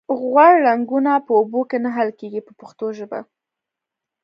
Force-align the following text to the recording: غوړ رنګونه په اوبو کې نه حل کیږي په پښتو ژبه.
غوړ 0.19 0.51
رنګونه 0.67 1.11
په 1.25 1.31
اوبو 1.39 1.61
کې 1.69 1.77
نه 1.83 1.89
حل 1.95 2.09
کیږي 2.19 2.41
په 2.47 2.51
پښتو 2.59 2.85
ژبه. 2.97 3.19